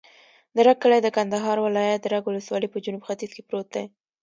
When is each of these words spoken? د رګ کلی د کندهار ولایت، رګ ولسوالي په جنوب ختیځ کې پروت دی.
د 0.55 0.57
رګ 0.67 0.77
کلی 0.83 0.99
د 1.03 1.07
کندهار 1.17 1.57
ولایت، 1.61 2.01
رګ 2.13 2.23
ولسوالي 2.27 2.67
په 2.71 2.77
جنوب 2.83 3.01
ختیځ 3.07 3.31
کې 3.35 3.45
پروت 3.47 3.67
دی. 3.75 3.85